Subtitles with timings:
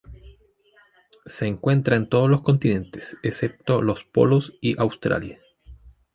[1.27, 5.39] Se encuentra en todos los continentes, excepto los polos y Australia.